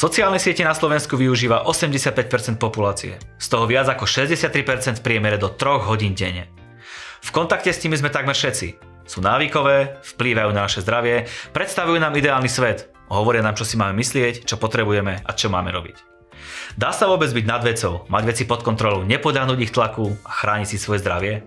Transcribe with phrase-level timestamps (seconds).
[0.00, 5.52] Sociálne siete na Slovensku využíva 85% populácie, z toho viac ako 63% v priemere do
[5.52, 6.48] 3 hodín denne.
[7.20, 8.80] V kontakte s nimi sme takmer všetci.
[9.04, 13.92] Sú návykové, vplývajú na naše zdravie, predstavujú nám ideálny svet, hovoria nám, čo si máme
[14.00, 16.00] myslieť, čo potrebujeme a čo máme robiť.
[16.80, 20.68] Dá sa vôbec byť nad vecou, mať veci pod kontrolou, nepodľahnúť ich tlaku a chrániť
[20.70, 21.44] si svoje zdravie?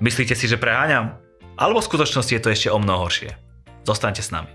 [0.00, 1.20] Myslíte si, že preháňam?
[1.60, 3.49] Alebo v skutočnosti je to ešte o mnoho horšie?
[3.90, 4.46] Zostaňte s nami.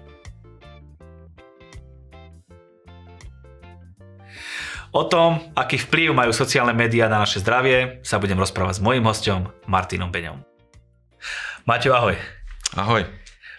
[4.96, 9.04] O tom, aký vplyv majú sociálne médiá na naše zdravie, sa budem rozprávať s mojím
[9.04, 10.40] hostom Martinom Beňom.
[11.68, 12.16] Maťo, ahoj.
[12.80, 13.04] Ahoj.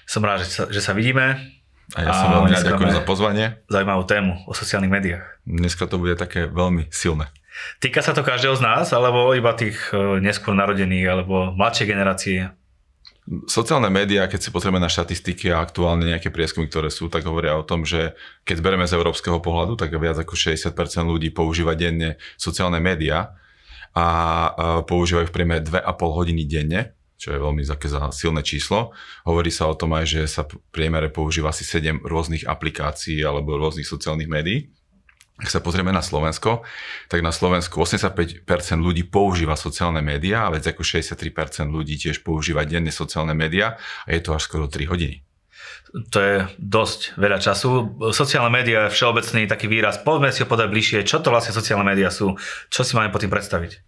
[0.08, 1.36] Som rád, že sa, že sa vidíme.
[1.92, 3.60] A ja som veľmi rád ďakujem za pozvanie.
[3.68, 5.44] Zaujímavú tému o sociálnych médiách.
[5.44, 7.28] Dneska to bude také veľmi silné.
[7.84, 12.48] Týka sa to každého z nás, alebo iba tých e, neskôr narodených, alebo mladšej generácie?
[13.50, 17.58] Sociálne médiá, keď si pozrieme na štatistiky a aktuálne nejaké prieskumy, ktoré sú, tak hovoria
[17.58, 18.14] o tom, že
[18.46, 20.70] keď zbereme z európskeho pohľadu, tak viac ako 60%
[21.10, 23.34] ľudí používa denne sociálne médiá
[23.98, 24.06] a
[24.86, 28.94] používajú v priemere 2,5 hodiny denne, čo je veľmi také silné číslo.
[29.26, 33.58] Hovorí sa o tom aj, že sa v priemere používa asi 7 rôznych aplikácií alebo
[33.58, 34.70] rôznych sociálnych médií.
[35.36, 36.64] Ak sa pozrieme na Slovensko,
[37.12, 38.48] tak na Slovensku 85%
[38.80, 43.76] ľudí používa sociálne médiá a viac ako 63% ľudí tiež používa denne sociálne médiá
[44.08, 45.20] a je to až skoro 3 hodiny.
[46.12, 48.00] To je dosť veľa času.
[48.16, 50.00] Sociálne médiá je všeobecný taký výraz.
[50.00, 51.04] Poďme si ho podať bližšie.
[51.04, 52.36] Čo to vlastne sociálne médiá sú?
[52.72, 53.80] Čo si máme po tým predstaviť?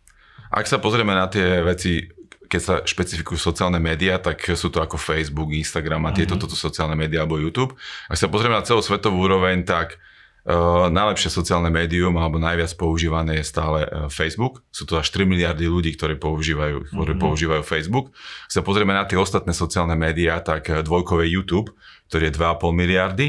[0.52, 2.08] Ak sa pozrieme na tie veci,
[2.48, 6.44] keď sa špecifikujú sociálne médiá, tak sú to ako Facebook, Instagram a tieto mm-hmm.
[6.48, 7.76] toto sociálne médiá alebo YouTube.
[8.08, 10.00] Ak sa pozrieme na celú svetovú úroveň, tak
[10.89, 14.64] najlepšie sociálne médium alebo najviac používané je stále uh, Facebook.
[14.72, 17.20] Sú to až 3 miliardy ľudí, ktorí používajú, ktorí mm-hmm.
[17.20, 18.17] používajú Facebook.
[18.48, 21.77] Ak sa pozrieme na tie ostatné sociálne médiá, tak uh, dvojkové YouTube,
[22.09, 23.27] ktorý je 2,5 miliardy.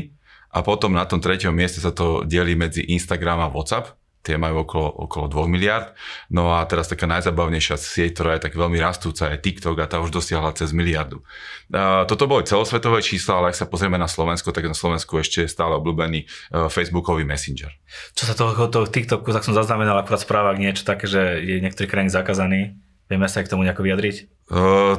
[0.50, 4.68] A potom na tom treťom mieste sa to delí medzi Instagram a WhatsApp tie majú
[4.68, 5.96] okolo, okolo 2 miliard.
[6.28, 10.04] No a teraz taká najzabavnejšia sieť, ktorá je tak veľmi rastúca, je TikTok a tá
[10.04, 11.24] už dosiahla cez miliardu.
[11.72, 15.48] A toto boli celosvetové čísla, ale ak sa pozrieme na Slovensko, tak na Slovensku ešte
[15.48, 16.28] je stále obľúbený e,
[16.68, 17.72] Facebookový Messenger.
[18.18, 21.88] Čo sa toho, toho TikToku, tak som zaznamenal akurát správach niečo také, že je niektorý
[21.88, 22.76] krajiny zakázaný.
[23.10, 24.40] Vieme sa k tomu nejako vyjadriť?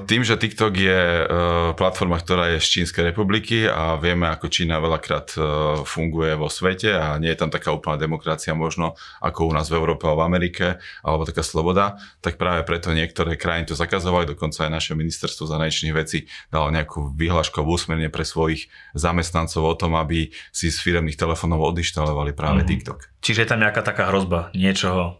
[0.06, 1.26] Tým, že TikTok je
[1.74, 5.34] platforma, ktorá je z Čínskej republiky a vieme, ako Čína veľakrát
[5.82, 9.82] funguje vo svete a nie je tam taká úplná demokracia možno ako u nás v
[9.82, 10.66] Európe alebo v Amerike,
[11.02, 15.98] alebo taká sloboda, tak práve preto niektoré krajiny to zakazovali, dokonca aj naše ministerstvo zahraničných
[15.98, 21.74] vecí dalo nejakú vyhláškovú úsmerne pre svojich zamestnancov o tom, aby si z firemných telefónov
[21.74, 22.70] odištalovali práve mm-hmm.
[22.70, 22.98] TikTok.
[23.18, 25.19] Čiže je tam nejaká taká hrozba niečoho,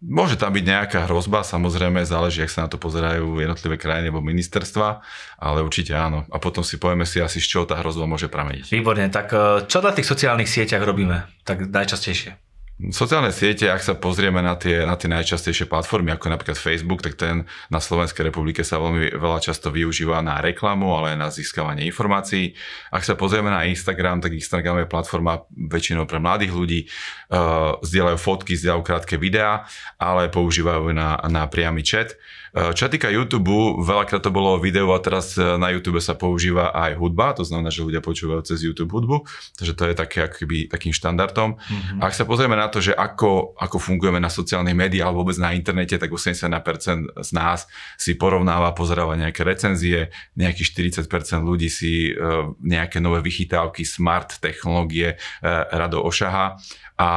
[0.00, 4.24] Môže tam byť nejaká hrozba, samozrejme, záleží, ak sa na to pozerajú jednotlivé krajiny alebo
[4.24, 5.04] ministerstva,
[5.36, 6.24] ale určite áno.
[6.32, 8.72] A potom si povieme si asi, z čoho tá hrozba môže prameniť.
[8.72, 11.28] Výborne, tak eh, čo na tých sociálnych sieťach robíme?
[11.44, 12.49] Tak najčastejšie.
[12.88, 17.20] Sociálne siete, ak sa pozrieme na tie, na tie najčastejšie platformy, ako napríklad Facebook, tak
[17.20, 21.84] ten na Slovenskej republike sa veľmi veľa často využíva na reklamu, ale aj na získavanie
[21.84, 22.56] informácií.
[22.88, 28.16] Ak sa pozrieme na Instagram, tak Instagram je platforma väčšinou pre mladých ľudí, uh, zdieľajú
[28.16, 29.68] fotky, zdieľajú krátke videá,
[30.00, 32.16] ale používajú na, na priamy chat.
[32.50, 36.74] Eh, čo týka YouTube, veľakrát to bolo video a teraz eh, na YouTube sa používa
[36.74, 39.22] aj hudba, to znamená, že ľudia počúvajú cez YouTube hudbu,
[39.54, 41.54] takže to je také akoby takým štandardom.
[41.54, 42.02] Mm-hmm.
[42.02, 45.54] Ak sa pozrieme na to, že ako, ako fungujeme na sociálnych médiách alebo vôbec na
[45.54, 52.50] internete, tak 81% z nás si porovnáva, pozeráva nejaké recenzie, nejakých 40% ľudí si uh,
[52.64, 56.56] nejaké nové vychytávky, smart technológie rado ošaha
[56.96, 57.10] a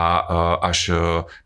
[0.64, 0.92] až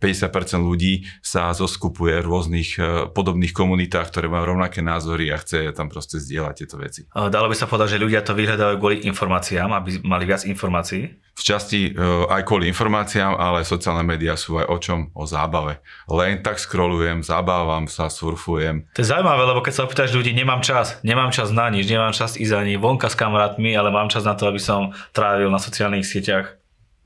[0.01, 2.69] 50% ľudí sa zoskupuje v rôznych
[3.13, 7.05] podobných komunitách, ktoré majú rovnaké názory a chce tam proste zdieľať tieto veci.
[7.13, 11.13] Dalo by sa povedať, že ľudia to vyhľadajú kvôli informáciám, aby mali viac informácií?
[11.37, 11.93] V časti
[12.33, 14.99] aj kvôli informáciám, ale sociálne médiá sú aj o čom?
[15.13, 15.85] O zábave.
[16.09, 18.89] Len tak scrollujem, zabávam sa, surfujem.
[18.97, 22.17] To je zaujímavé, lebo keď sa opýtaš ľudí, nemám čas, nemám čas na nič, nemám
[22.17, 25.61] čas ísť ani vonka s kamarátmi, ale mám čas na to, aby som trávil na
[25.61, 26.56] sociálnych sieťach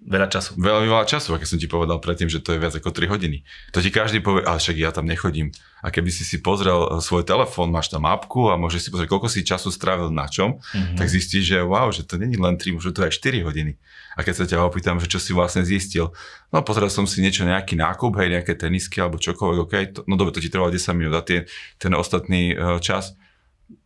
[0.01, 0.57] veľa času.
[0.57, 3.45] Veľmi veľa času, aké som ti povedal predtým, že to je viac ako 3 hodiny.
[3.69, 5.53] To ti každý povie, ale však ja tam nechodím.
[5.85, 9.09] A keby si si pozrel eh, svoj telefón, máš tam apku a môžeš si pozrieť,
[9.13, 10.97] koľko si času strávil na čom, mm-hmm.
[10.97, 13.77] tak zistíš, že wow, že to není len 3, možno to aj 4 hodiny.
[14.17, 16.09] A keď sa ťa opýtam, že čo si vlastne zistil,
[16.49, 20.17] no pozrel som si niečo, nejaký nákup, hej, nejaké tenisky alebo čokoľvek, OK, to, no
[20.17, 21.45] dobre, to ti trvalo 10 minút a tie,
[21.79, 23.15] ten ostatný uh, čas,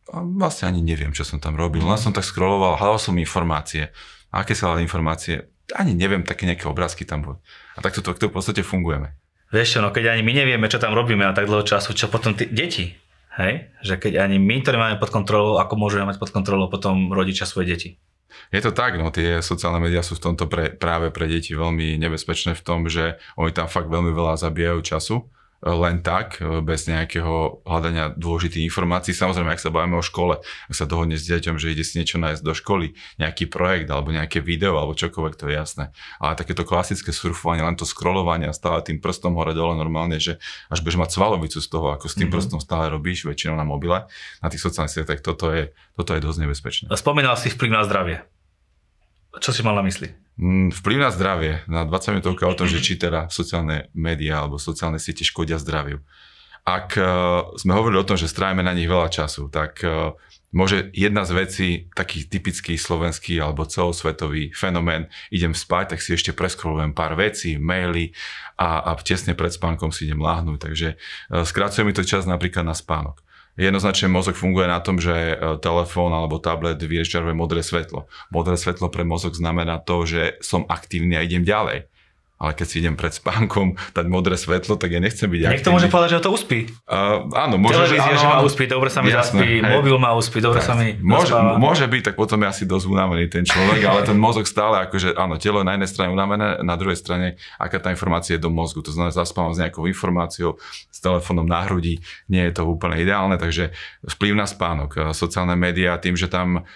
[0.06, 1.82] a vlastne ani neviem, čo som tam robil.
[1.82, 3.90] Len som tak scrolloval, hľadal som informácie.
[4.30, 5.50] A aké sa hľadali informácie?
[5.74, 7.38] Ani neviem, také nejaké obrázky tam boli.
[7.74, 9.18] A takto to, to v podstate fungujeme.
[9.50, 12.12] Vieš čo, no keď ani my nevieme, čo tam robíme na tak dlho času, čo
[12.12, 12.94] potom tí deti,
[13.40, 13.74] hej?
[13.82, 17.50] Že keď ani my to nemáme pod kontrolou, ako môžeme mať pod kontrolou potom rodičia
[17.50, 17.90] svoje deti?
[18.52, 21.96] Je to tak, no tie sociálne médiá sú v tomto pre, práve pre deti veľmi
[21.96, 25.16] nebezpečné v tom, že oni tam fakt veľmi veľa zabijajú času
[25.66, 29.18] len tak, bez nejakého hľadania dôležitých informácií.
[29.18, 30.38] Samozrejme, ak sa bavíme o škole,
[30.70, 34.14] ak sa dohodne s dieťom, že ide si niečo nájsť do školy, nejaký projekt alebo
[34.14, 35.90] nejaké video alebo čokoľvek, to je jasné.
[36.22, 40.38] Ale takéto klasické surfovanie, len to scrollovanie a stále tým prstom hore dole normálne, že
[40.70, 42.36] až budeš mať svalovicu z toho, ako s tým mm-hmm.
[42.38, 44.06] prstom stále robíš, väčšinou na mobile,
[44.46, 46.86] na tých sociálnych sieťach, toto je, toto je dosť nebezpečné.
[46.94, 48.22] Spomínal si vplyv na zdravie.
[49.40, 50.12] Čo si mal na mysli?
[50.36, 51.64] Mm, vplyv na zdravie.
[51.72, 56.04] Na 20 minútovka o tom, že či teda sociálne médiá alebo sociálne siete škodia zdraviu.
[56.66, 60.18] Ak uh, sme hovorili o tom, že strávime na nich veľa času, tak uh,
[60.50, 66.34] môže jedna z vecí, taký typický slovenský alebo celosvetový fenomén, idem spať, tak si ešte
[66.34, 68.18] preskrolujem pár vecí, maily
[68.58, 70.58] a, a tesne pred spánkom si idem láhnuť.
[70.58, 73.25] Takže uh, skracuje mi to čas napríklad na spánok
[73.58, 78.12] jednoznačne mozog funguje na tom, že e, telefón alebo tablet vyžaruje modré svetlo.
[78.30, 81.88] Modré svetlo pre mozog znamená to, že som aktívny a idem ďalej
[82.36, 85.88] ale keď si idem pred spánkom dať modré svetlo, tak ja nechcem byť Niekto môže
[85.88, 86.68] povedať, že ho to uspí.
[86.84, 89.74] Uh, áno, môže, Televízia, áno, že má uspí, dobre sa mi jasné, zaspí, hej.
[89.80, 92.86] mobil má uspí, dobre tak, sa mi môže, môže byť, tak potom je asi dosť
[92.92, 96.60] unavený ten človek, ale ten mozog stále, akože áno, telo je na jednej strane unavené,
[96.60, 98.84] na druhej strane, aká tá informácia je do mozgu.
[98.84, 100.60] To znamená, zaspávam s nejakou informáciou,
[100.92, 103.72] s telefónom na hrudi, nie je to úplne ideálne, takže
[104.04, 105.16] vplyv na spánok.
[105.16, 106.68] Sociálne médiá, tým, že tam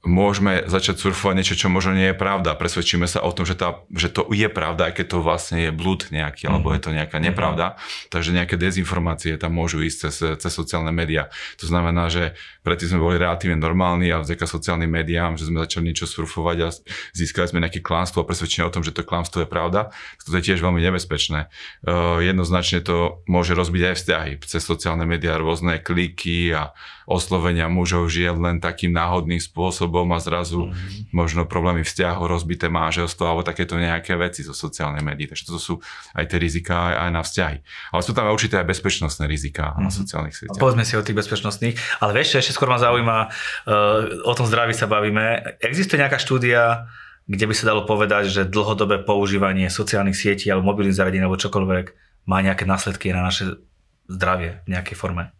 [0.00, 2.56] môžeme začať surfovať niečo, čo možno nie je pravda.
[2.56, 5.70] Presvedčíme sa o tom, že, tá, že to je pravda, aj keď to vlastne je
[5.76, 7.76] blúd nejaký, alebo je to nejaká nepravda.
[7.76, 8.08] Mm-hmm.
[8.08, 11.28] Takže nejaké dezinformácie tam môžu ísť cez, cez sociálne médiá.
[11.60, 12.32] To znamená, že
[12.64, 16.68] predtým sme boli relatívne normálni a vďaka sociálnym médiám, že sme začali niečo surfovať a
[17.12, 19.92] získali sme nejaké klamstvo a presvedčenie o tom, že to klamstvo je pravda.
[20.24, 21.52] To je tiež veľmi nebezpečné.
[21.84, 26.72] Uh, jednoznačne to môže rozbiť aj vzťahy cez sociálne médiá, rôzne kliky a
[27.10, 31.10] oslovenia mužov žije len takým náhodným spôsobom a zrazu mm-hmm.
[31.10, 35.26] možno problémy vzťahu, rozbité manželstvo alebo takéto nejaké veci zo sociálnej médií.
[35.26, 35.74] Takže to sú
[36.14, 37.58] aj tie rizika aj, na vzťahy.
[37.90, 39.82] Ale sú tam aj určité aj bezpečnostné rizika mm-hmm.
[39.82, 39.98] na mhm.
[39.98, 40.62] sociálnych sieťach.
[40.62, 44.70] Povedzme si o tých bezpečnostných, ale vieš, ešte skôr ma zaujíma, uh, o tom zdraví
[44.70, 45.58] sa bavíme.
[45.58, 46.86] Existuje nejaká štúdia,
[47.26, 51.86] kde by sa dalo povedať, že dlhodobé používanie sociálnych sietí alebo mobilných zariadení alebo čokoľvek
[52.30, 53.58] má nejaké následky na naše
[54.06, 55.34] zdravie v nejakej forme?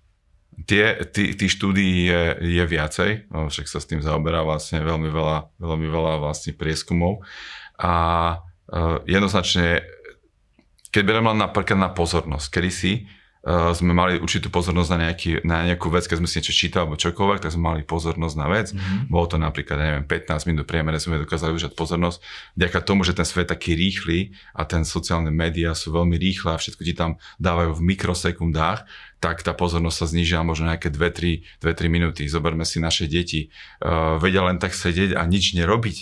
[0.66, 2.22] Tie, tí, tí štúdií je,
[2.60, 7.24] je viacej, no, však sa s tým zaoberá vlastne veľmi veľa, veľmi veľa vlastne prieskumov
[7.80, 7.94] a
[8.68, 9.80] uh, jednoznačne,
[10.92, 12.92] keď beriem len napríklad na pozornosť, kedy si
[13.48, 16.84] uh, sme mali určitú pozornosť na, nejaký, na nejakú vec, keď sme si niečo čítali
[16.84, 18.68] alebo čokoľvek, tak sme mali pozornosť na vec.
[18.76, 19.08] Mm-hmm.
[19.08, 22.20] Bolo to napríklad, neviem, 15 minút priemere sme dokázali užať pozornosť.
[22.60, 26.52] Vďaka tomu, že ten svet je taký rýchly a ten sociálne médiá sú veľmi rýchle
[26.52, 28.84] a všetko ti tam dávajú v mikrosekundách,
[29.20, 31.60] tak tá pozornosť sa znižila možno nejaké 2-3
[31.92, 32.24] minúty.
[32.24, 33.52] Zoberme si naše deti.
[33.78, 35.96] Uh, vedia len tak sedieť a nič nerobiť.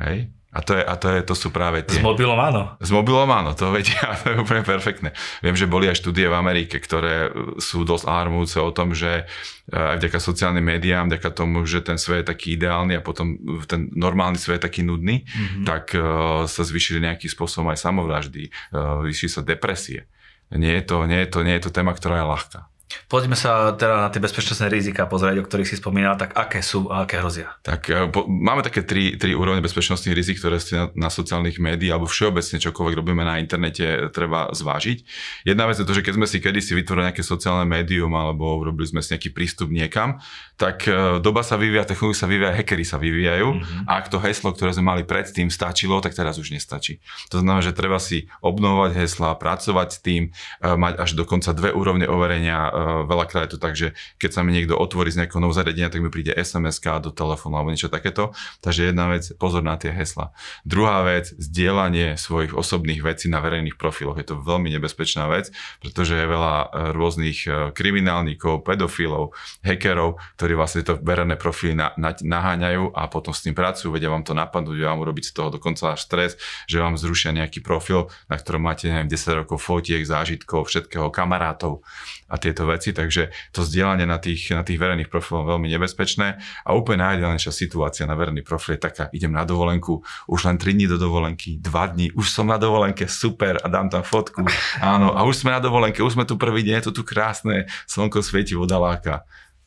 [0.00, 0.32] Hej?
[0.54, 1.98] A to, je, a to, je, to sú práve tie...
[1.98, 2.78] S mobilom áno.
[2.78, 5.10] S mobilom áno, to vedia, to je úplne perfektné.
[5.42, 9.26] Viem, že boli aj štúdie v Amerike, ktoré sú dosť alarmujúce o tom, že
[9.66, 13.34] e, aj vďaka sociálnym médiám, vďaka tomu, že ten svet je taký ideálny a potom
[13.66, 15.66] ten normálny svet je taký nudný, mm-hmm.
[15.66, 20.06] tak uh, sa zvyšili nejakým spôsobom aj samovraždy, uh, vyšli sa depresie
[20.54, 22.60] nie je to, nie je to, nie je to téma, ktorá je ľahká.
[23.06, 26.88] Poďme sa teda na tie bezpečnostné rizika pozrieť, o ktorých si spomínal, tak aké sú
[26.88, 27.54] a aké hrozia?
[27.62, 31.60] Tak e, po, máme také tri, tri úrovne bezpečnostných rizik, ktoré ste na, na sociálnych
[31.60, 34.98] médiách alebo všeobecne čokoľvek robíme na internete treba zvážiť.
[35.46, 38.88] Jedna vec je to, že keď sme si kedysi vytvorili nejaké sociálne médium alebo robili
[38.88, 40.18] sme si nejaký prístup niekam,
[40.54, 43.90] tak e, doba sa vyvíja, technológia sa vyvíja, hackery sa vyvíjajú mm-hmm.
[43.90, 47.02] a ak to heslo, ktoré sme mali predtým stačilo, tak teraz už nestačí.
[47.34, 51.70] To znamená, že treba si obnovovať hesla, pracovať s tým, e, mať až dokonca dve
[51.74, 55.56] úrovne overenia veľakrát je to tak, že keď sa mi niekto otvorí z nejakého nového
[55.56, 58.36] zariadenia, tak mi príde sms do telefónu alebo niečo takéto.
[58.60, 60.36] Takže jedna vec, pozor na tie hesla.
[60.66, 64.20] Druhá vec, zdieľanie svojich osobných vecí na verejných profiloch.
[64.20, 70.52] Je to veľmi nebezpečná vec, pretože je veľa e, rôznych e, kriminálnikov, pedofilov, hackerov, ktorí
[70.58, 74.34] vlastne to verejné profily na, na, naháňajú a potom s tým pracujú, vedia vám to
[74.34, 76.30] napadnúť, vedia vám urobiť z toho dokonca až stres,
[76.66, 81.86] že vám zrušia nejaký profil, na ktorom máte neviem, 10 rokov fotiek, zážitkov, všetkého, kamarátov
[82.26, 86.40] a tieto veci, takže to zdieľanie na tých, na tých verejných profiloch je veľmi nebezpečné.
[86.64, 90.74] A úplne najideálnejšia situácia na verejný profil je taká, idem na dovolenku, už len 3
[90.74, 94.42] dní do dovolenky, 2 dní, už som na dovolenke, super a dám tam fotku,
[94.82, 97.70] áno, a už sme na dovolenke, už sme tu prvý deň, je to tu krásne,
[97.86, 99.22] slnko svieti, voda láka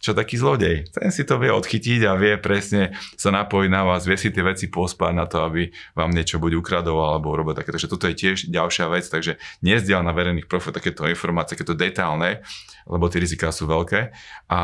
[0.08, 0.88] čo taký zlodej.
[0.88, 4.40] Ten si to vie odchytiť a vie presne sa napojiť na vás, vie si tie
[4.40, 7.76] veci pospať na to, aby vám niečo buď ukradol alebo urobil také.
[7.76, 12.40] Takže toto je tiež ďalšia vec, takže nezdiel na verejných profiloch takéto informácie, takéto detálne,
[12.88, 14.16] lebo tie riziká sú veľké.
[14.48, 14.62] A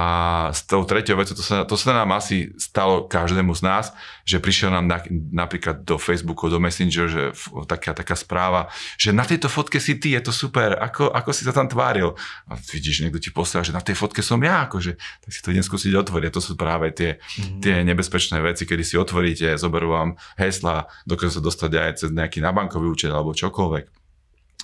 [0.55, 3.85] s tou treťou vecou, to sa, to sa nám asi stalo každému z nás,
[4.23, 4.97] že prišiel nám na,
[5.43, 7.23] napríklad do Facebooku, do Messenger, že
[7.67, 11.43] taká, taká správa, že na tejto fotke si ty, je to super, ako, ako si
[11.43, 12.15] sa tam tváril.
[12.47, 15.49] A vidíš, niekto ti posiela, že na tej fotke som ja, akože, tak si to
[15.49, 16.29] idem skúsiť otvoriť.
[16.29, 17.59] A to sú práve tie, mm-hmm.
[17.59, 22.39] tie nebezpečné veci, kedy si otvoríte, zoberú vám hesla, dokážu sa dostať aj cez nejaký
[22.39, 24.03] nabankový účet alebo čokoľvek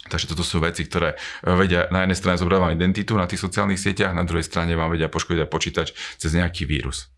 [0.10, 3.46] Takže toto sú veci, ktoré eh, vedia na jednej strane zobrať vám identitu na tých
[3.46, 7.14] sociálnych sieťach, na druhej strane vám vedia poškodiť aj počítač cez nejaký vírus.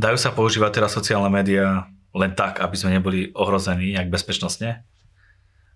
[0.00, 4.82] Dajú sa používať teraz sociálne médiá len tak, aby sme neboli ohrození nejak bezpečnostne?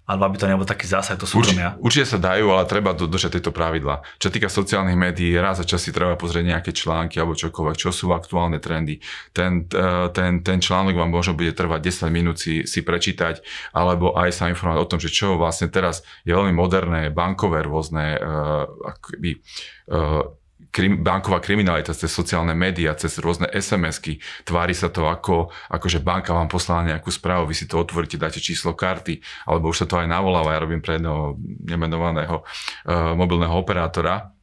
[0.04, 1.80] Alebo aby to nebol taký zásah do súkromia.
[1.80, 4.04] Určite, určite sa dajú, ale treba dodržať tieto pravidla.
[4.20, 7.88] Čo týka sociálnych médií, raz za čas si treba pozrieť nejaké články alebo čokoľvek, čo
[7.88, 9.00] sú aktuálne trendy.
[9.32, 13.40] Ten, eh, ten, ten článok vám možno bude trvať 10 minút si, si prečítať,
[13.73, 18.20] alebo aj sa informovať o tom, že čo vlastne teraz je veľmi moderné, bankové rôzne
[18.20, 19.40] uh, akoby,
[19.88, 20.26] uh,
[20.75, 24.19] krim, banková kriminalita cez sociálne médiá, cez rôzne SMS-ky.
[24.43, 28.19] Tvári sa to ako, ako že banka vám poslala nejakú správu, vy si to otvoríte,
[28.19, 33.14] dáte číslo karty, alebo už sa to aj navoláva, ja robím pre jedného nemenovaného uh,
[33.14, 34.35] mobilného operátora,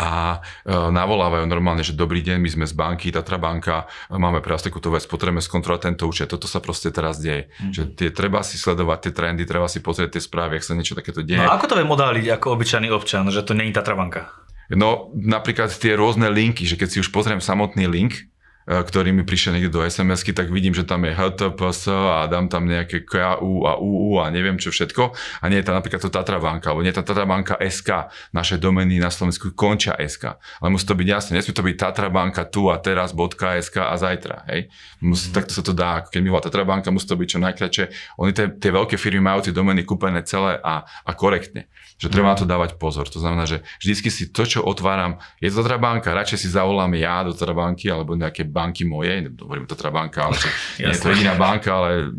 [0.00, 4.56] a e, navolávajú normálne, že dobrý deň, my sme z banky, Tatra banka, máme pre
[4.56, 6.32] vás takúto vec, potrebujeme skontrolovať tento účet.
[6.32, 7.52] Toto sa proste teraz deje.
[7.52, 7.72] Mm-hmm.
[7.76, 10.96] Že tie, treba si sledovať tie trendy, treba si pozrieť tie správy, ak sa niečo
[10.96, 11.44] takéto deje.
[11.44, 14.32] No ako to vie modáliť ako obyčajný občan, že to není Tatra banka?
[14.70, 18.30] No napríklad tie rôzne linky, že keď si už pozriem samotný link,
[18.68, 22.70] ktorý mi prišiel niekde do SMS-ky, tak vidím, že tam je HTPS a dám tam
[22.70, 25.10] nejaké KU a UU a neviem čo všetko.
[25.42, 28.12] A nie je tam napríklad to Tatra banka, alebo nie je tam Tatra banka SK.
[28.30, 30.38] Naše domeny na Slovensku končia SK.
[30.62, 33.94] Ale musí to byť jasné, nesmie to byť Tatra banka tu a teraz .sk a
[33.98, 34.46] zajtra.
[34.54, 34.70] Hej?
[35.02, 35.34] Musí, mm.
[35.34, 36.06] Takto sa to dá.
[36.06, 37.84] Keď mi volá Tatra banka, musí to byť čo najkračšie.
[38.22, 41.66] Oni tie, tie veľké firmy majú tie domeny kúpené celé a, a korektne.
[41.98, 42.32] Že treba mm.
[42.32, 43.10] na to dávať pozor.
[43.10, 46.94] To znamená, že vždycky si to, čo otváram, je to Tatra banka, radšej si zavolám
[46.94, 50.36] ja do Tatra banky alebo nejaké banky moje, hovorím to teda banka, ale
[50.82, 52.12] nie je to jediná banka, ale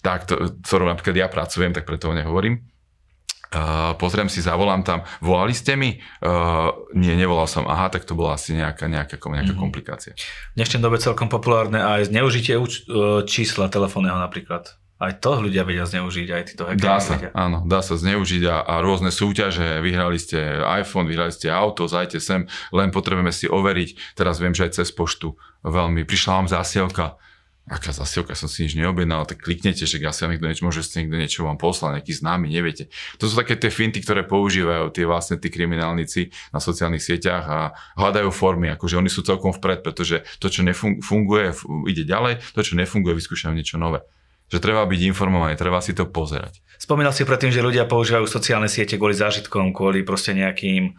[0.00, 2.66] tak, to, ktorou napríklad ja pracujem, tak preto ho nehovorím.
[3.50, 5.98] Uh, pozriem si, zavolám tam, volali ste mi?
[6.22, 7.66] Uh, nie, nevolal som.
[7.66, 9.58] Aha, tak to bola asi nejaká, nejaká, nejaká mm-hmm.
[9.58, 10.14] komplikácia.
[10.54, 14.70] V dnešnej dobe celkom populárne aj zneužitie uč- e, čísla telefónneho napríklad.
[15.00, 16.84] Aj to ľudia vedia zneužiť, aj títo hackeri.
[16.84, 17.32] Dá sa, vedia.
[17.32, 22.20] áno, dá sa zneužiť a, a rôzne súťaže, vyhrali ste iPhone, vyhrali ste auto, zajte
[22.20, 24.12] sem, len potrebujeme si overiť.
[24.12, 25.32] Teraz viem, že aj cez poštu
[25.64, 26.04] veľmi.
[26.04, 27.16] Prišla vám zásielka,
[27.64, 31.16] aká zasielka, som si nič neobjednal, tak kliknete, že asi niekto niečo, môže si niekto
[31.16, 32.92] niečo vám poslať, nejaký známy, neviete.
[33.22, 37.58] To sú také tie finty, ktoré používajú tie vlastne tí kriminálnici na sociálnych sieťach a
[37.96, 41.56] hľadajú formy, akože oni sú celkom vpred, pretože to, čo nefunguje,
[41.88, 44.04] ide ďalej, to, čo nefunguje, vyskúšajú niečo nové
[44.50, 46.58] že treba byť informovaný, treba si to pozerať.
[46.76, 50.98] Spomínal si predtým, že ľudia používajú sociálne siete kvôli zážitkom, kvôli proste nejakým,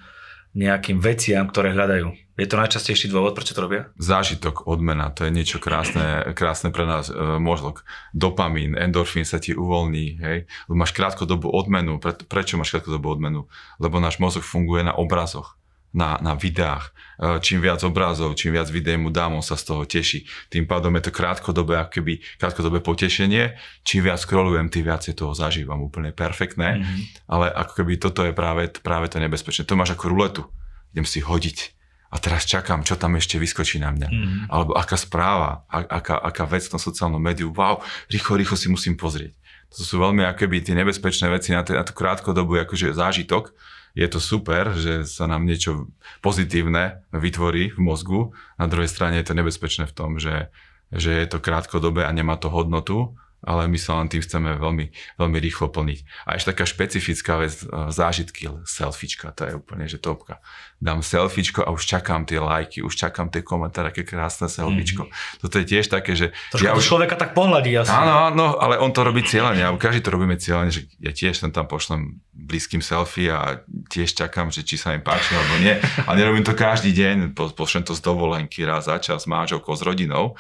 [0.56, 2.16] nejakým veciam, ktoré hľadajú.
[2.40, 3.92] Je to najčastejší dôvod, prečo to robia?
[4.02, 7.86] Zážitok, odmena, to je niečo krásne, krásne pre nás e, mozog.
[8.18, 10.50] Dopamín, endorfín sa ti uvoľní, hej.
[10.66, 12.02] Máš krátkodobú odmenu.
[12.02, 13.46] Pre, prečo máš krátkodobú odmenu?
[13.78, 15.61] Lebo náš mozog funguje na obrazoch
[15.92, 16.92] na, na videách.
[17.20, 20.28] E, čím viac obrázov, čím viac videí mu dám, on sa z toho teší.
[20.48, 23.60] Tým pádom je to krátkodobé, akoby krátkodobé potešenie.
[23.84, 25.84] Čím viac scrollujem, tým viac je toho zažívam.
[25.84, 26.80] Úplne perfektné.
[26.80, 27.28] Mm-hmm.
[27.28, 29.68] Ale ako keby toto je práve, práve to nebezpečné.
[29.68, 30.44] To máš ako ruletu.
[30.92, 31.80] Idem si hodiť
[32.12, 34.10] a teraz čakám, čo tam ešte vyskočí na mňa.
[34.12, 34.44] Mm-hmm.
[34.52, 37.56] Alebo aká správa, aká, aká vec tom sociálnom médiu.
[37.56, 37.80] Wow,
[38.12, 39.32] rýchlo, rýchlo si musím pozrieť.
[39.72, 43.56] To sú veľmi akoby tie nebezpečné veci na, t- na tú krátkodobú akože zážitok,
[43.98, 45.92] je to super, že sa nám niečo
[46.24, 48.22] pozitívne vytvorí v mozgu.
[48.56, 50.48] Na druhej strane je to nebezpečné v tom, že,
[50.92, 54.94] že je to krátkodobé a nemá to hodnotu ale my sa len tým chceme veľmi,
[55.18, 56.30] veľmi rýchlo plniť.
[56.30, 60.46] A ešte taká špecifická vec, e, zážitky, selfiečka, to je úplne, že topka.
[60.78, 65.10] Dám selfiečko a už čakám tie lajky, už čakám tie komentáre, aké krásne selfiečko.
[65.10, 65.42] Mm-hmm.
[65.42, 66.38] Toto je tiež také, že...
[66.54, 66.86] Trošku ja už...
[66.86, 67.90] človeka tak pohľadí asi.
[67.90, 71.42] Áno, áno, ale on to robí cieľene, a každý to robíme cieľene, že ja tiež
[71.50, 73.60] tam pošlem blízkym selfie a
[73.92, 75.76] tiež čakám, že či sa im páči alebo nie.
[76.08, 80.40] A nerobím to každý deň, pošlem to z dovolenky raz za čas, manželkou, s rodinou.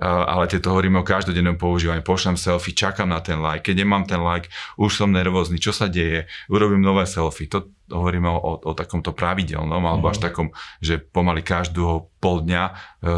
[0.00, 2.00] Ale tieto hovoríme o každodennom používaní.
[2.00, 3.68] Pošlem selfie, čakám na ten like.
[3.68, 4.48] Keď nemám ten like,
[4.80, 7.48] už som nervózny, čo sa deje, urobím nové selfie.
[7.52, 10.24] To hovoríme o, o, o takomto pravidelnom, alebo až mhm.
[10.24, 10.46] takom,
[10.80, 12.64] že pomaly každého pol dňa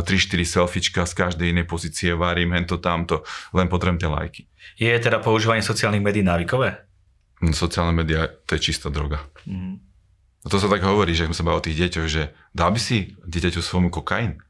[0.05, 3.23] 3-4 e, selfiečka z každej inej pozície varím, hento tamto,
[3.55, 4.43] len potrebujem tie lajky.
[4.79, 6.88] Je teda používanie sociálnych médií návykové?
[7.55, 9.23] Sociálne médiá, to je čistá droga.
[9.47, 9.79] Mm.
[10.43, 12.23] A to sa tak hovorí, že sa bavili o tých deťoch, že
[12.55, 14.43] dá by si dieťaťu svojmu kokain?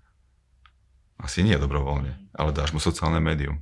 [1.19, 3.61] Asi nie dobrovoľne, ale dáš mu sociálne médium.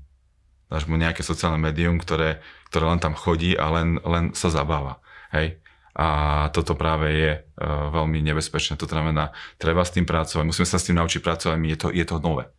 [0.66, 4.98] Dáš mu nejaké sociálne médium, ktoré, ktoré len tam chodí a len, len sa zabáva.
[5.30, 5.62] Hej?
[5.96, 6.06] A
[6.52, 8.76] toto práve je uh, veľmi nebezpečné.
[8.76, 12.04] To znamená, treba s tým pracovať, musíme sa s tým naučiť pracovať, je to, je
[12.04, 12.50] to nové.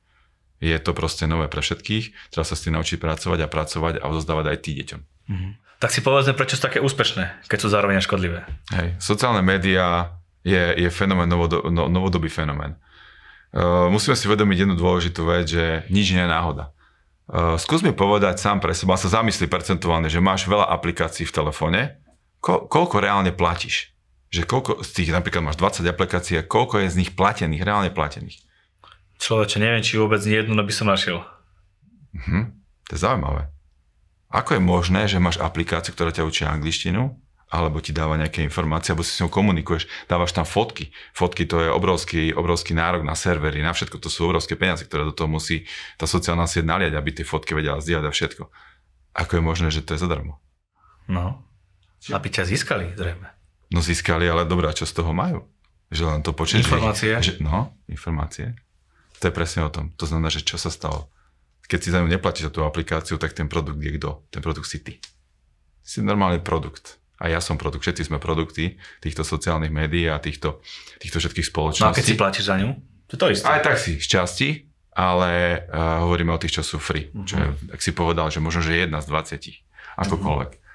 [0.57, 4.09] Je to proste nové pre všetkých, treba sa s tým naučiť pracovať a pracovať a
[4.09, 5.01] odozdávať aj tým deťom.
[5.29, 5.51] Mm-hmm.
[5.77, 8.41] Tak si povedzme, prečo sú také úspešné, keď sú zároveň škodlivé.
[8.73, 12.73] Hej, sociálne médiá je, je fenomén, novodo, no, novodobý fenomén.
[13.53, 16.73] Uh, musíme si uvedomiť jednu dôležitú vec, že nič nie je náhoda.
[17.29, 21.35] Uh, skús mi povedať sám pre seba, sa zamyslí percentuálne, že máš veľa aplikácií v
[21.35, 22.01] telefóne,
[22.41, 23.93] ko, koľko reálne platíš?
[24.33, 28.47] Že koľko z tých, napríklad máš 20 aplikácií, koľko je z nich platených, reálne platených?
[29.17, 31.25] Človeče, neviem, či vôbec jednu by som našiel.
[32.13, 32.53] Uh-huh.
[32.88, 33.50] To je zaujímavé.
[34.27, 37.15] Ako je možné, že máš aplikáciu, ktorá ťa učí angličtinu,
[37.47, 40.91] alebo ti dáva nejaké informácie, alebo si s ňou komunikuješ, dávaš tam fotky.
[41.15, 45.07] Fotky to je obrovský, obrovský nárok na servery, na všetko to sú obrovské peniaze, ktoré
[45.07, 45.63] do toho musí
[45.95, 48.43] tá sociálna sieť naliať, aby tie fotky vedela zdieľať a všetko.
[49.15, 50.43] Ako je možné, že to je zadarmo?
[51.07, 51.47] No,
[52.12, 53.31] aby ťa získali, zrejme.
[53.71, 55.47] No získali, ale dobrá, čo z toho majú?
[55.88, 56.67] Že len to počet.
[56.67, 57.15] Informácie?
[57.15, 58.59] Že, no, informácie.
[59.21, 59.91] To je presne o tom.
[59.97, 61.09] To znamená, že čo sa stalo
[61.67, 64.24] keď si za ňu neplatíš za tú aplikáciu, tak ten produkt je kto?
[64.31, 65.03] Ten produkt si ty.
[65.83, 66.95] Si normálny produkt.
[67.19, 67.83] A ja som produkt.
[67.83, 70.63] Všetci sme produkty týchto sociálnych médií a týchto,
[71.03, 71.83] týchto všetkých spoločností.
[71.83, 72.69] No a keď si platíš za ňu?
[73.12, 73.45] To je to isté.
[73.51, 74.50] Aj tak si, z časti,
[74.95, 77.12] ale uh, hovoríme o tých, čo sú free.
[77.12, 77.27] Uh-huh.
[77.27, 80.51] Čo je, ak si povedal, že možno, že jedna z 20, akokoľvek.
[80.55, 80.66] Uh-huh.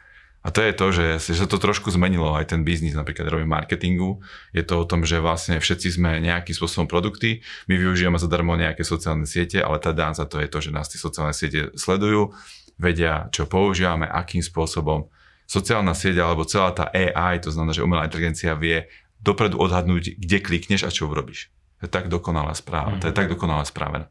[0.42, 1.06] A to je to, že,
[1.38, 4.18] že to trošku zmenilo aj ten biznis, napríklad robím marketingu.
[4.50, 8.82] Je to o tom, že vlastne všetci sme nejakým spôsobom produkty, my využívame zadarmo nejaké
[8.82, 12.34] sociálne siete, ale tá dán za to je to, že nás tie sociálne siete sledujú,
[12.74, 15.06] vedia, čo používame, akým spôsobom.
[15.46, 18.90] Sociálna sieť alebo celá tá AI, to znamená, že umelá inteligencia vie
[19.22, 21.54] dopredu odhadnúť, kde klikneš a čo urobíš.
[21.78, 22.98] To je tak dokonalá správa.
[22.98, 24.10] To je tak dokonalá správa.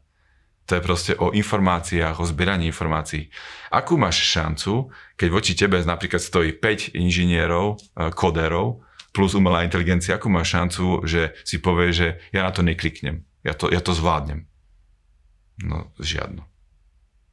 [0.66, 3.28] To je proste o informáciách, o zbieraní informácií.
[3.68, 10.16] Akú máš šancu, keď voči tebe napríklad stojí 5 inžinierov, eh, koderov, plus umelá inteligencia,
[10.16, 13.92] akú máš šancu, že si povie, že ja na to nekliknem, ja to, ja to
[13.92, 14.48] zvládnem.
[15.60, 16.48] No, žiadno.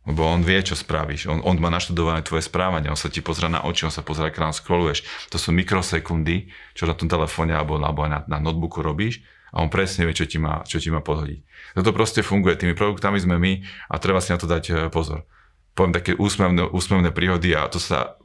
[0.03, 1.29] Lebo on vie, čo spravíš.
[1.29, 4.33] On, on má naštudované tvoje správanie, on sa ti pozrie na oči, on sa pozrie,
[4.33, 5.05] keď scrolluješ.
[5.29, 9.21] To sú mikrosekundy, čo na tom telefóne alebo, alebo na, na notebooku robíš
[9.53, 11.39] a on presne vie, čo ti má, čo ti má podhodiť.
[11.77, 12.57] Toto proste funguje.
[12.57, 15.25] Tými produktami sme my a treba si na to dať e, pozor.
[15.73, 18.19] Poviem také úsmevné, úsmevné príhody a to sa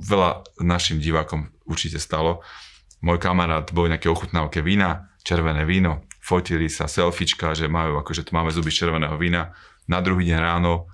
[0.00, 2.44] veľa našim divákom určite stalo.
[3.00, 8.36] Môj kamarát bol nejaké ochutnávke vína, červené víno, fotili sa selfiečka, že majú, akože tu
[8.36, 9.56] máme zuby červeného vína.
[9.88, 10.86] Na druhý deň ráno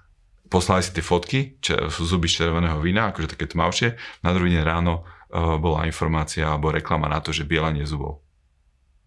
[0.46, 1.58] poslali si tie fotky,
[1.90, 3.98] sú zuby červeného vína, akože také tmavšie.
[4.22, 8.25] Na druhý deň ráno uh, bola informácia alebo reklama na to, že bielanie zubov.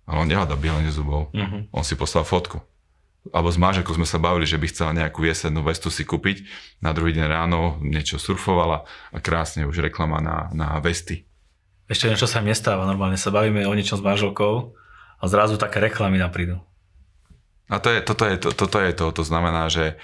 [0.09, 1.29] Ale on nehľadá bielenie zubov.
[1.29, 1.69] Uh-huh.
[1.69, 2.65] On si poslal fotku.
[3.29, 6.49] Alebo s mážekou sme sa bavili, že by chcela nejakú jesennú vestu si kúpiť.
[6.81, 11.29] Na druhý deň ráno niečo surfovala a krásne už reklama na, na vesty.
[11.85, 12.89] Ešte niečo sa nestáva.
[12.89, 14.73] Normálne sa bavíme o niečom s manželkou
[15.21, 16.57] a zrazu také reklamy nám prídu.
[17.69, 19.05] A to je, toto, je, to, toto je to.
[19.13, 19.99] To znamená, že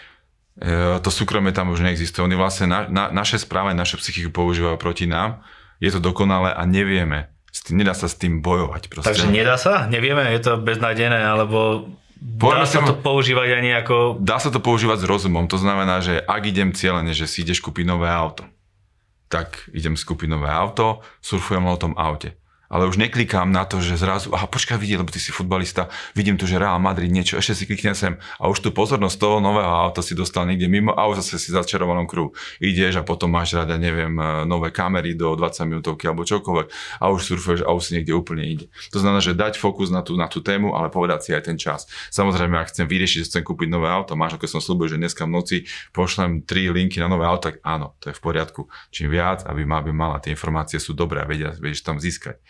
[0.62, 2.22] e, to súkromie tam už neexistuje.
[2.22, 5.42] Oni vlastne na, na, naše správanie, naše psychiku používajú proti nám.
[5.82, 8.92] Je to dokonalé a nevieme, tým, nedá sa s tým bojovať.
[8.92, 9.08] Proste.
[9.12, 9.88] Takže nedá sa?
[9.88, 11.88] Nevieme, je to beznadené, alebo
[12.20, 13.96] dá sa to používať aj nejako...
[14.20, 17.62] Dá sa to používať s rozumom, to znamená, že ak idem cieľene, že si ideš
[17.64, 18.44] kúpiť nové auto,
[19.32, 22.36] tak idem skúpiť nové auto, surfujem o tom aute
[22.70, 26.38] ale už neklikám na to, že zrazu, aha, počkaj, vidieť, lebo ty si futbalista, vidím
[26.38, 29.70] tu, že Real Madrid niečo, ešte si kliknem sem a už tu pozornosť toho nového
[29.70, 32.34] auta si dostal niekde mimo a už zase si začarovanom kruhu.
[32.62, 36.68] Ideš a potom máš rada, neviem, e, nové kamery do 20 minútovky alebo čokoľvek
[37.02, 38.66] a už surfuješ a už si niekde úplne ide.
[38.92, 41.58] To znamená, že dať fokus na tú, na tú tému, ale povedať si aj ten
[41.58, 41.86] čas.
[42.10, 45.28] Samozrejme, ak chcem vyriešiť, že chcem kúpiť nové auto, máš, ako som slúbil, že dneska
[45.30, 45.58] v noci
[45.94, 48.66] pošlem tri linky na nové auto, tak áno, to je v poriadku.
[48.90, 52.42] Čím viac, aby, má, aby mala, tie informácie sú dobré a vieš tam získať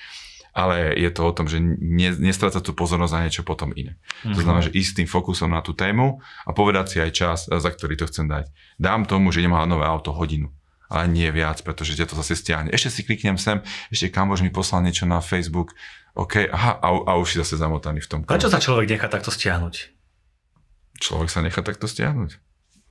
[0.55, 3.99] ale je to o tom, že ne, nestrácať tú pozornosť na niečo potom iné.
[3.99, 4.33] Mm-hmm.
[4.33, 4.45] To mhm.
[4.47, 7.99] znamená, že ísť tým fokusom na tú tému a povedať si aj čas, za ktorý
[7.99, 8.47] to chcem dať.
[8.79, 10.55] Dám tomu, že nemá nové auto hodinu,
[10.87, 12.71] ale nie viac, pretože ťa to zase stiahne.
[12.71, 13.59] Ešte si kliknem sem,
[13.91, 15.75] ešte kamož mi poslal niečo na Facebook,
[16.15, 18.19] OK, aha, a, a už si zase zamotaný v tom.
[18.23, 19.91] Prečo sa človek nechá takto stiahnuť?
[21.03, 22.39] Človek sa nechá takto stiahnuť.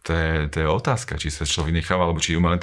[0.05, 2.61] To je, to je otázka, či sa človek necháva, alebo či umelá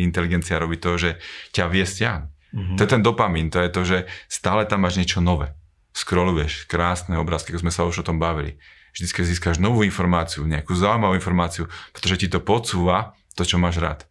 [0.00, 1.20] inteligencia robí to, že
[1.52, 2.31] ťa vie stiahnuť.
[2.52, 2.76] Mm-hmm.
[2.76, 5.56] To je ten dopamín, to je to, že stále tam máš niečo nové.
[5.96, 8.60] Scrolluješ krásne obrázky, ako sme sa už o tom bavili.
[8.92, 11.64] Vždy získaš novú informáciu, nejakú zaujímavú informáciu,
[11.96, 14.04] pretože ti to podsúva to, čo máš rád.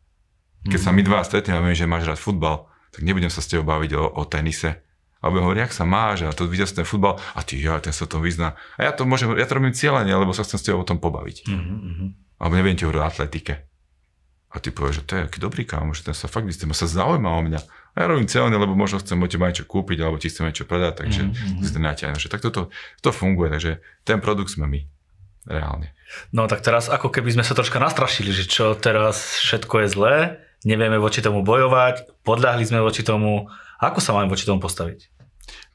[0.65, 0.86] Keď mm-hmm.
[0.86, 3.65] sa my dva stretneme a viem, že máš rád futbal, tak nebudem sa s tebou
[3.65, 4.82] baviť o, o tenise.
[5.21, 7.93] A budem hovoriť, jak sa máš, a to videl ten futbal, a ty, ja, ten
[7.93, 8.58] sa tom vyzná.
[8.82, 10.97] A ja to môžem, ja to robím cieľene, lebo sa chcem s tebou o tom
[10.97, 11.45] pobaviť.
[11.45, 12.10] Mm-hmm.
[12.41, 13.54] Alebo neviem ti hovoriť o atletike.
[14.51, 16.89] A ty povieš, že to je aký dobrý kámo, že ten sa fakt vyzná, sa
[16.89, 20.15] zaujíma o mňa A ja robím ceny, lebo možno chcem od teba niečo kúpiť, alebo
[20.15, 21.63] ti chcem niečo predať, takže mm-hmm.
[21.63, 22.32] si to.
[22.32, 22.62] Tak toto
[23.04, 24.82] to funguje, takže ten produkt sme my.
[25.41, 25.91] Reálne.
[26.32, 30.15] No tak teraz ako keby sme sa troška nastrašili, že čo teraz všetko je zlé,
[30.62, 33.49] nevieme voči tomu bojovať, podľahli sme voči tomu.
[33.82, 35.10] Ako sa máme voči tomu postaviť?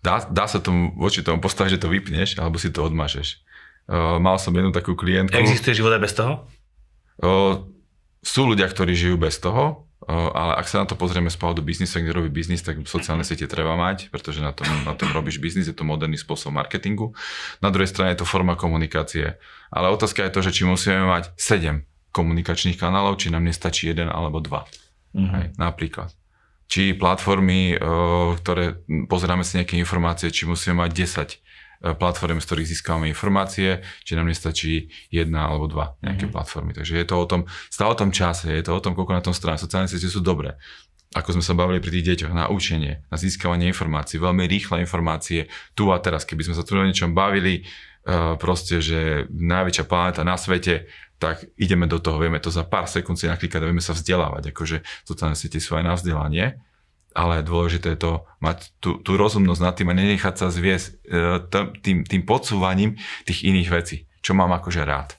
[0.00, 3.42] Dá, dá sa tomu voči tomu postaviť, že to vypneš, alebo si to odmažeš.
[3.90, 5.35] Uh, mal som jednu takú klientku.
[5.35, 6.33] Existuje život aj bez toho?
[7.18, 7.66] Uh,
[8.22, 12.04] sú ľudia, ktorí žijú bez toho, ale ak sa na to pozrieme z pohľadu biznisu,
[12.04, 15.66] kde robí biznis, tak sociálne siete treba mať, pretože na tom, na tom robíš biznis,
[15.66, 17.16] je to moderný spôsob marketingu.
[17.64, 19.40] Na druhej strane je to forma komunikácie.
[19.72, 21.80] Ale otázka je to, že či musíme mať 7
[22.12, 24.68] komunikačných kanálov, či nám nestačí jeden alebo dva.
[25.16, 25.32] Mm-hmm.
[25.32, 26.12] Hej, napríklad.
[26.68, 27.78] Či platformy,
[28.42, 28.76] ktoré
[29.09, 34.12] pozeráme si nejaké informácie, či musíme mať 10 E, platform, z ktorých získavame informácie, či
[34.17, 36.35] nám nestačí jedna alebo dva nejaké mm-hmm.
[36.35, 36.73] platformy.
[36.73, 39.23] Takže je to o tom, stále o tom čase, je to o tom, koľko na
[39.23, 39.61] tom strane.
[39.61, 40.57] Sociálne siete sú dobré.
[41.15, 45.49] Ako sme sa bavili pri tých deťoch, na učenie, na získavanie informácií, veľmi rýchle informácie,
[45.73, 46.27] tu a teraz.
[46.27, 51.49] Keby sme sa tu o niečom bavili, uh, proste, že najväčšia planéta na svete, tak
[51.57, 54.53] ideme do toho, vieme to za pár sekúnd si naklikať a vieme sa vzdelávať.
[54.53, 56.61] Akože sociálne siete sú aj na vzdelanie
[57.16, 58.12] ale dôležité je to
[58.44, 61.48] mať tú, tú rozumnosť nad tým a nenechať sa zviesť e,
[61.81, 65.16] tým, tým podsúvaním tých iných vecí, čo mám akože rád.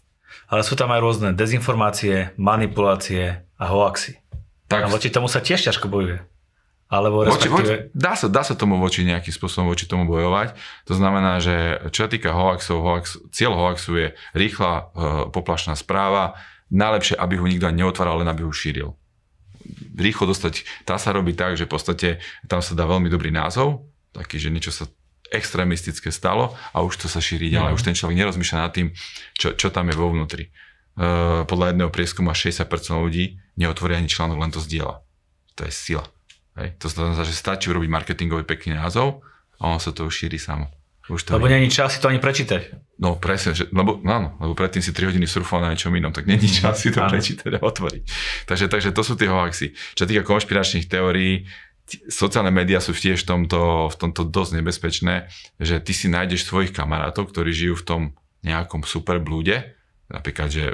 [0.48, 4.22] Ale sú tam aj rôzne dezinformácie, manipulácie a hoaxy.
[4.70, 4.86] Tak.
[4.86, 6.22] A voči tomu sa tiež ťažko bojuje.
[6.88, 10.56] Alebo voči, voči, dá, sa, dá sa tomu voči nejakým spôsobom voči tomu bojovať.
[10.88, 14.84] To znamená, že čo sa týka hoaxov, hoax, cieľ hoaxu je rýchla uh,
[15.28, 16.40] poplašná správa,
[16.72, 18.96] najlepšie, aby ho nikto neotváral, len aby ho šíril
[19.98, 22.08] rýchlo dostať, tá sa robí tak, že v podstate
[22.46, 24.86] tam sa dá veľmi dobrý názov, taký, že niečo sa
[25.28, 27.72] extrémistické stalo a už to sa šíri ďalej.
[27.74, 27.78] Mm.
[27.78, 28.88] Už ten človek nerozmýšľa nad tým,
[29.36, 30.54] čo, čo tam je vo vnútri.
[30.98, 32.64] Uh, podľa jedného prieskumu 60%
[32.98, 35.04] ľudí neotvorí ani článok, len to zdieľa.
[35.60, 36.06] To je sila.
[36.58, 36.80] Hej?
[36.82, 39.22] To znamená, že stačí urobiť marketingový pekný názov
[39.62, 40.72] a on sa to už šíri samo.
[41.08, 42.76] Už to lebo není čas si to ani prečítať.
[43.00, 46.12] No presne, že, lebo, no, áno, lebo predtým si 3 hodiny surfoval na niečom inom,
[46.12, 47.12] tak není čas si to áno.
[47.14, 48.04] prečítať a otvoriť.
[48.44, 49.72] Takže, takže to sú tie hoaxy.
[49.96, 51.48] Čo týka konšpiračných teórií,
[52.12, 55.32] sociálne médiá sú tiež v tomto, v tomto dosť nebezpečné,
[55.64, 58.02] že ty si nájdeš svojich kamarátov, ktorí žijú v tom
[58.44, 59.76] nejakom super blúde,
[60.12, 60.66] napríklad, že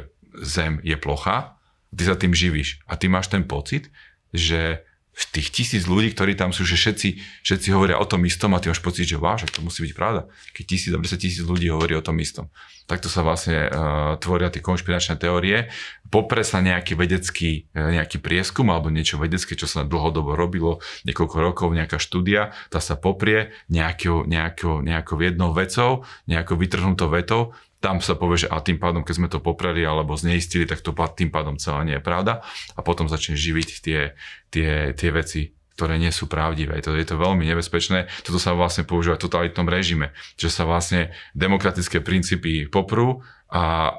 [0.41, 1.61] Zem je plocha,
[1.93, 3.93] ty sa tým živíš a ty máš ten pocit,
[4.33, 4.81] že
[5.13, 7.09] tých tisíc ľudí, ktorí tam sú, že všetci,
[7.45, 10.25] všetci hovoria o tom istom a ty máš pocit, že váš, to musí byť pravda.
[10.57, 12.49] Keď tisíc, 10 tisíc ľudí hovorí o tom istom.
[12.89, 15.71] Takto sa vlastne uh, tvoria tie konšpiračné teórie.
[16.09, 21.37] Popre sa nejaký vedecký, uh, nejaký prieskum alebo niečo vedecké, čo sa dlhodobo robilo, niekoľko
[21.39, 27.99] rokov, nejaká štúdia, tá sa poprie nejakou, nejakou, nejakou jednou vecou, nejakou vytrhnutou vetou tam
[27.99, 31.27] sa povie, že a tým pádom, keď sme to popreli alebo zneistili, tak to tým
[31.27, 32.39] pádom celá nie je pravda
[32.73, 34.15] a potom začne živiť tie,
[34.47, 36.79] tie, tie veci, ktoré nie sú pravdivé.
[36.79, 38.07] To, je to veľmi nebezpečné.
[38.23, 43.19] Toto sa vlastne používa v totalitnom režime, že sa vlastne demokratické princípy poprú
[43.51, 43.93] a e,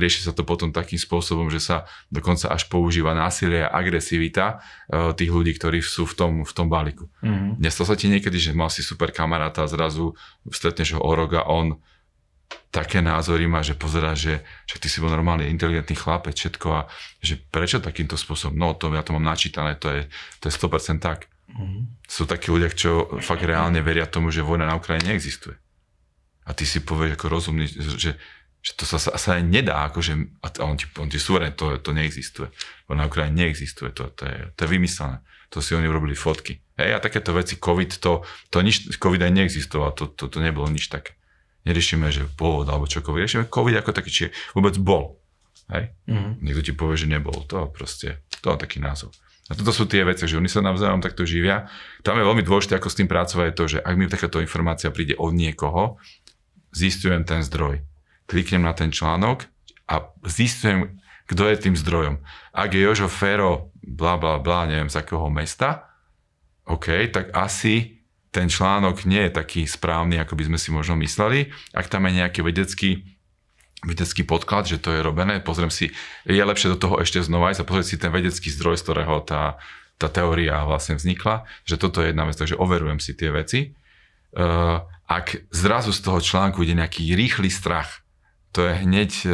[0.00, 5.12] rieši sa to potom takým spôsobom, že sa dokonca až používa násilie a agresivita e,
[5.12, 7.12] tých ľudí, ktorí sú v tom, v tom balíku.
[7.20, 7.60] Mm-hmm.
[7.60, 10.16] Nestalo sa ti niekedy, že mal si super kamaráta a zrazu
[10.48, 11.76] stretneš ho o rok a on
[12.72, 16.80] také názory má, že pozerá, že však ty si bol normálne inteligentný chlapec, všetko a
[17.20, 18.56] že prečo takýmto spôsobom?
[18.56, 20.02] No to ja to mám načítané, to je,
[20.40, 21.28] to je 100% tak.
[21.52, 22.08] Mm-hmm.
[22.08, 25.52] Sú takí ľudia, čo fakt reálne veria tomu, že vojna na Ukrajine neexistuje.
[26.48, 28.16] A ty si povieš ako rozumný, že,
[28.64, 31.92] že to sa, sa aj nedá, akože, a on ti, on ti súverene, to, to
[31.92, 32.48] neexistuje.
[32.88, 35.20] Vojna na Ukrajine neexistuje, to, to, je, to je vymyslené.
[35.52, 36.56] To si oni urobili fotky.
[36.80, 40.64] Hej, a takéto veci, COVID, to, to nič, COVID aj neexistoval, to, to, to nebolo
[40.72, 41.20] nič také
[41.66, 45.18] neriešime, že pôvod alebo čokoľvek, riešime COVID ako taký, či vôbec bol.
[45.70, 45.94] Hej?
[46.10, 46.32] Mm-hmm.
[46.42, 47.46] Niekto ti povie, že nebol.
[47.48, 49.14] To proste, to je taký názov.
[49.50, 51.68] A toto sú tie veci, že oni sa navzájom takto živia.
[52.06, 54.88] Tam je veľmi dôležité, ako s tým pracovať, je to, že ak mi takáto informácia
[54.94, 55.98] príde od niekoho,
[56.72, 57.82] zistujem ten zdroj.
[58.30, 59.44] Kliknem na ten článok
[59.90, 60.96] a zistujem,
[61.28, 62.22] kto je tým zdrojom.
[62.54, 65.90] Ak je Jožo Fero, bla bla bla, neviem z akého mesta,
[66.64, 68.01] OK, tak asi
[68.32, 71.52] ten článok nie je taký správny, ako by sme si možno mysleli.
[71.76, 73.04] Ak tam je nejaký vedecký
[73.82, 75.90] vedecký podklad, že to je robené, pozriem si,
[76.22, 79.26] je lepšie do toho ešte znova ísť a pozrieť si ten vedecký zdroj, z ktorého
[79.26, 79.58] tá,
[79.98, 83.74] tá teória vlastne vznikla, že toto je jedna vec, takže overujem si tie veci.
[84.32, 88.01] Uh, ak zrazu z toho článku ide nejaký rýchly strach,
[88.52, 89.28] to je hneď e,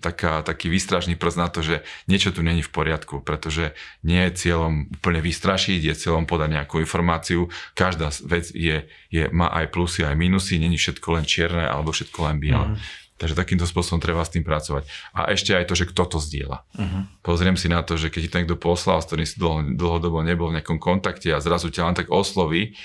[0.00, 4.48] taká, taký výstražný prst na to, že niečo tu není v poriadku, pretože nie je
[4.48, 7.52] cieľom úplne vystrašiť, je cieľom podať nejakú informáciu.
[7.76, 12.18] Každá vec je, je, má aj plusy, aj minusy, není všetko len čierne alebo všetko
[12.24, 12.66] len biele.
[12.72, 12.80] Mm.
[13.18, 14.88] Takže takýmto spôsobom treba s tým pracovať.
[15.12, 16.62] A ešte aj to, že kto to zdieľa.
[16.78, 17.02] Uh-huh.
[17.26, 20.22] Pozriem si na to, že keď ti to niekto poslal, s ktorým si dlho, dlhodobo
[20.22, 22.78] nebol v nejakom kontakte a zrazu ťa len tak osloví,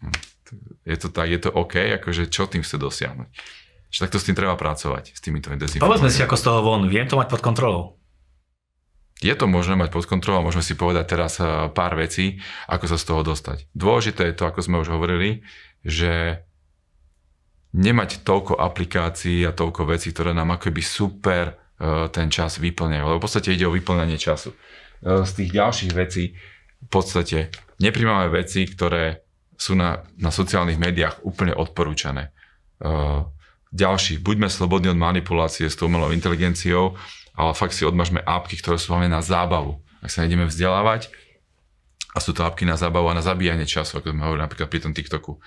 [0.00, 0.16] hm,
[0.88, 3.28] je to tak, je to OK, akože čo tým chce dosiahnuť.
[3.88, 5.48] Že takto s tým treba pracovať, s týmito
[5.80, 7.98] Povedzme si ako z toho von, viem to mať pod kontrolou.
[9.18, 12.38] Je to možné mať pod kontrolou, môžeme si povedať teraz eh, pár vecí,
[12.70, 13.66] ako sa z toho dostať.
[13.74, 15.42] Dôležité je to, ako sme už hovorili,
[15.82, 16.44] že
[17.74, 23.04] nemať toľko aplikácií a toľko vecí, ktoré nám akoby super eh, ten čas vyplňajú.
[23.10, 24.54] Lebo v podstate ide o vyplňanie času.
[24.54, 26.38] Eh, z tých ďalších vecí
[26.78, 27.50] v podstate
[27.82, 29.26] nepríjmame veci, ktoré
[29.58, 32.30] sú na, na sociálnych médiách úplne odporúčané
[33.72, 36.96] ďalší, buďme slobodní od manipulácie s tou umelou inteligenciou,
[37.38, 39.78] ale fakt si odmažme apky, ktoré sú hlavne na zábavu.
[40.02, 41.10] Ak sa nejdeme vzdelávať,
[42.16, 44.80] a sú to apky na zábavu a na zabíjanie času, ako sme hovorili napríklad pri
[44.82, 45.38] tom TikToku.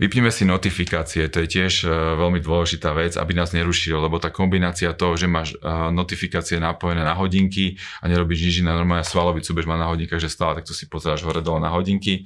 [0.00, 4.32] Vypneme si notifikácie, to je tiež uh, veľmi dôležitá vec, aby nás nerušilo, lebo tá
[4.32, 9.44] kombinácia toho, že máš uh, notifikácie napojené na hodinky a nerobíš nič iné, normálne svalový
[9.44, 12.24] súbež má na hodinkách, že stále takto si pozeráš hore dole na hodinky.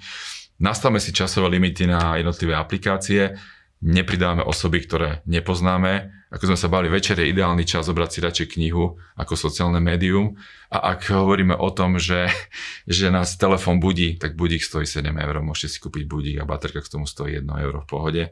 [0.63, 3.35] Nastavme si časové limity na jednotlivé aplikácie,
[3.85, 6.13] nepridávame osoby, ktoré nepoznáme.
[6.33, 10.35] Ako sme sa bali, večer je ideálny čas zobrať si radšej knihu ako sociálne médium.
[10.73, 12.27] A ak hovoríme o tom, že,
[12.89, 15.35] že nás telefón budí, tak budík stojí 7 eur.
[15.45, 18.23] Môžete si kúpiť budík a baterka k tomu stojí 1 euro v pohode.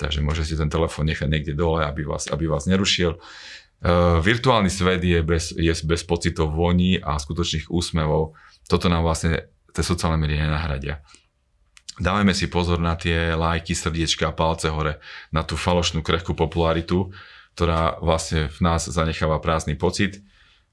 [0.00, 3.20] Takže môžete si ten telefón nechať niekde dole, aby vás, aby vás nerušil.
[3.84, 8.32] Uh, virtuálny svet je bez, je bez pocitov voní a skutočných úsmevov.
[8.64, 11.04] Toto nám vlastne tie sociálne médiá nenahradia.
[11.94, 14.98] Dávajme si pozor na tie lajky, srdiečka, palce hore,
[15.30, 17.14] na tú falošnú krehkú popularitu,
[17.54, 20.18] ktorá vlastne v nás zanecháva prázdny pocit.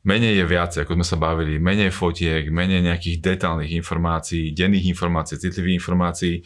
[0.02, 5.38] Menej je viac, ako sme sa bavili, menej fotiek, menej nejakých detálnych informácií, denných informácií,
[5.38, 6.42] citlivých informácií.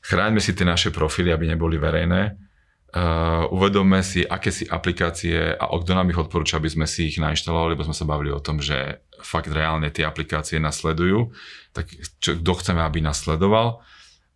[0.00, 2.45] Chráňme si tie naše profily, aby neboli verejné
[2.96, 7.20] Uh, uvedomme si, aké si aplikácie a kto nám ich odporúča, aby sme si ich
[7.20, 11.28] nainštalovali, lebo sme sa bavili o tom, že fakt reálne tie aplikácie nasledujú,
[11.76, 11.92] tak
[12.24, 13.84] čo, kto chceme, aby nasledoval.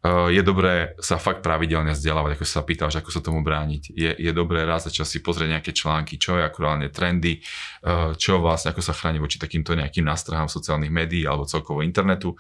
[0.05, 3.96] Uh, je dobré sa fakt pravidelne vzdelávať, ako sa pýtaš, ako sa tomu brániť.
[3.96, 8.12] Je, je dobré raz za čas si pozrieť nejaké články, čo je akurálne trendy, uh,
[8.12, 12.37] čo vlastne, ako sa chráni voči takýmto nejakým nástrahám sociálnych médií alebo celkovo internetu.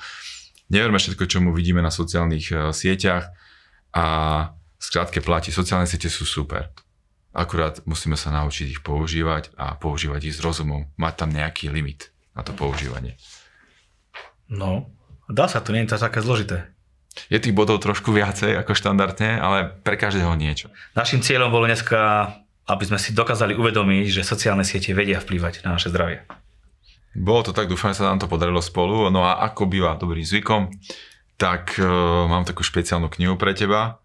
[0.68, 3.32] Neverme všetko, čo mu vidíme na sociálnych sieťach
[3.96, 4.06] a
[4.80, 6.72] Skrátke platí, sociálne siete sú super.
[7.36, 10.88] Akurát musíme sa naučiť ich používať a používať ich s rozumom.
[10.96, 13.20] Mať tam nejaký limit na to používanie.
[14.48, 14.88] No,
[15.28, 16.72] dá sa to, nie je to také zložité.
[17.28, 20.72] Je tých bodov trošku viacej ako štandardne, ale pre každého niečo.
[20.96, 22.32] Našim cieľom bolo dneska,
[22.64, 26.24] aby sme si dokázali uvedomiť, že sociálne siete vedia vplývať na naše zdravie.
[27.12, 29.12] Bolo to tak, dúfam, že sa nám to podarilo spolu.
[29.12, 30.72] No a ako býva dobrým zvykom,
[31.36, 31.84] tak uh,
[32.30, 33.99] mám takú špeciálnu knihu pre teba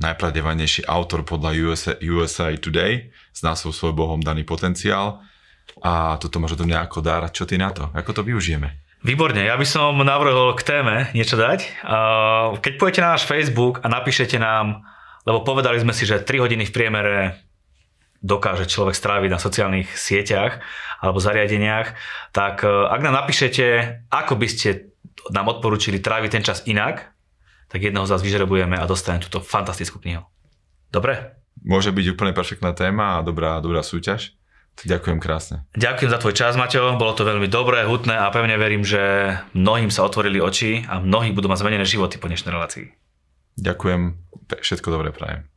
[0.00, 5.20] najpravdevajnejší autor podľa USA, USA Today s názvom Svoj Bohom daný potenciál.
[5.84, 7.24] A toto môže do mňa ako dar.
[7.30, 7.88] Čo ty na to?
[7.92, 8.82] Ako to využijeme?
[9.02, 11.66] Výborne, ja by som navrhol k téme niečo dať.
[12.62, 14.86] Keď pôjdete na náš Facebook a napíšete nám,
[15.26, 17.16] lebo povedali sme si, že 3 hodiny v priemere
[18.22, 20.62] dokáže človek stráviť na sociálnych sieťach
[21.02, 21.98] alebo zariadeniach,
[22.30, 23.66] tak ak nám napíšete,
[24.10, 24.94] ako by ste
[25.34, 27.11] nám odporúčili tráviť ten čas inak,
[27.72, 30.28] tak jedného z vás vyžrebujeme a dostane túto fantastickú knihu.
[30.92, 31.40] Dobre?
[31.64, 34.36] Môže byť úplne perfektná téma a dobrá, dobrá súťaž.
[34.84, 35.68] Ďakujem krásne.
[35.76, 36.96] Ďakujem za tvoj čas, Maťo.
[36.96, 39.00] Bolo to veľmi dobré, hutné a pevne verím, že
[39.52, 42.88] mnohým sa otvorili oči a mnohí budú mať zmenené životy po dnešnej relácii.
[43.60, 44.16] Ďakujem,
[44.48, 45.51] všetko dobré prajem.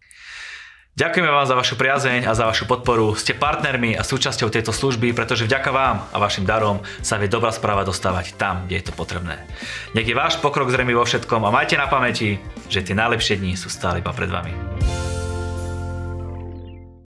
[0.95, 3.11] Ďakujeme vám za vašu priazeň a za vašu podporu.
[3.19, 7.51] Ste partnermi a súčasťou tejto služby, pretože vďaka vám a vašim darom sa vie dobrá
[7.51, 9.43] správa dostávať tam, kde je to potrebné.
[9.91, 12.39] Nech je váš pokrok zrejmy vo všetkom a majte na pamäti,
[12.71, 14.55] že tie najlepšie dni sú stále iba pred vami.